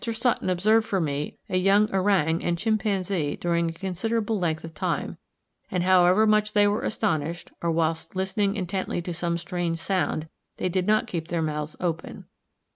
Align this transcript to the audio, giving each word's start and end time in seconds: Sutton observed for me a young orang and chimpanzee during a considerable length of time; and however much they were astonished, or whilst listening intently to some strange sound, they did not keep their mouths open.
Sutton 0.03 0.49
observed 0.49 0.87
for 0.87 0.99
me 0.99 1.37
a 1.47 1.57
young 1.57 1.87
orang 1.93 2.43
and 2.43 2.57
chimpanzee 2.57 3.35
during 3.35 3.69
a 3.69 3.73
considerable 3.73 4.39
length 4.39 4.63
of 4.63 4.73
time; 4.73 5.17
and 5.69 5.83
however 5.83 6.25
much 6.25 6.53
they 6.53 6.67
were 6.67 6.81
astonished, 6.81 7.51
or 7.61 7.69
whilst 7.69 8.15
listening 8.15 8.55
intently 8.55 8.99
to 9.03 9.13
some 9.13 9.37
strange 9.37 9.77
sound, 9.77 10.27
they 10.57 10.69
did 10.69 10.87
not 10.87 11.05
keep 11.05 11.27
their 11.27 11.43
mouths 11.43 11.75
open. 11.79 12.25